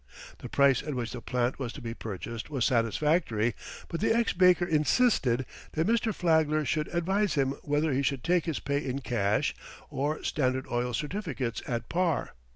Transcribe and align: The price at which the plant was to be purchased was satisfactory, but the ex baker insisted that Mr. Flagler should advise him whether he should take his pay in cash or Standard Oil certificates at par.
The 0.39 0.49
price 0.49 0.81
at 0.81 0.95
which 0.95 1.11
the 1.11 1.21
plant 1.21 1.59
was 1.59 1.71
to 1.73 1.79
be 1.79 1.93
purchased 1.93 2.49
was 2.49 2.65
satisfactory, 2.65 3.53
but 3.87 3.99
the 4.01 4.11
ex 4.11 4.33
baker 4.33 4.65
insisted 4.65 5.45
that 5.73 5.85
Mr. 5.85 6.11
Flagler 6.11 6.65
should 6.65 6.87
advise 6.87 7.35
him 7.35 7.51
whether 7.61 7.93
he 7.93 8.01
should 8.01 8.23
take 8.23 8.45
his 8.45 8.57
pay 8.59 8.83
in 8.83 9.01
cash 9.01 9.53
or 9.91 10.23
Standard 10.23 10.65
Oil 10.71 10.95
certificates 10.95 11.61
at 11.67 11.87
par. 11.87 12.33